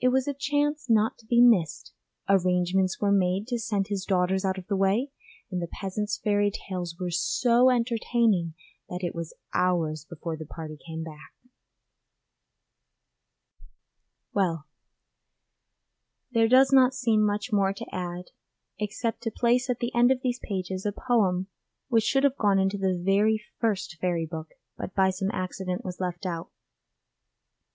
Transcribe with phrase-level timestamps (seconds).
[0.00, 1.92] It was a chance not to be missed;
[2.26, 5.10] arrangements were made to send his daughters out of the way,
[5.50, 8.54] and the peasant's fairy tales were so entertaining
[8.88, 11.34] that it was hours before the party came back.
[14.32, 14.64] Well,
[16.30, 18.28] there does not seem much more to add
[18.78, 21.48] except to place at the end of these pages a poem
[21.88, 26.00] which should have gone into the very first Fairy Book, but by some accident was
[26.00, 26.50] left out.